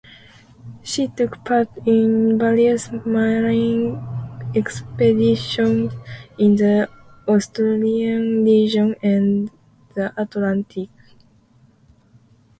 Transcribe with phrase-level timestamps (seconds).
[0.81, 4.01] She took part in various marine
[4.55, 5.93] expeditions
[6.39, 6.89] in the
[7.27, 9.51] Australian region and
[9.93, 10.89] the Antarctic.